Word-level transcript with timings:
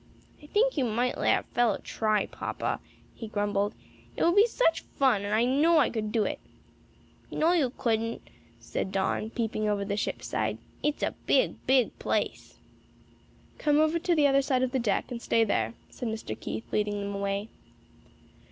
"I 0.41 0.47
think 0.47 0.77
you 0.77 0.83
might 0.85 1.19
let 1.19 1.41
a 1.41 1.43
fellow 1.53 1.77
try, 1.77 2.25
papa," 2.25 2.79
he 3.13 3.27
grumbled, 3.27 3.75
"it 4.17 4.23
would 4.23 4.35
be 4.35 4.47
such 4.47 4.81
fun 4.97 5.23
and 5.23 5.31
I 5.31 5.45
know 5.45 5.77
I 5.77 5.91
could 5.91 6.11
do 6.11 6.23
it." 6.23 6.39
"No, 7.29 7.51
you 7.51 7.69
couldna," 7.77 8.17
said 8.59 8.91
Don, 8.91 9.29
peeping 9.29 9.69
over 9.69 9.85
the 9.85 9.95
ship's 9.95 10.25
side, 10.25 10.57
"it's 10.81 11.03
a 11.03 11.13
big, 11.27 11.63
big 11.67 11.99
place." 11.99 12.57
"Come 13.59 13.79
over 13.79 13.99
to 13.99 14.15
the 14.15 14.25
other 14.25 14.41
side 14.41 14.63
of 14.63 14.71
the 14.71 14.79
deck, 14.79 15.11
and 15.11 15.21
stay 15.21 15.43
there," 15.43 15.75
said 15.91 16.09
Mr. 16.09 16.35
Keith, 16.39 16.63
leading 16.73 16.99
them 16.99 17.13
away. 17.13 17.49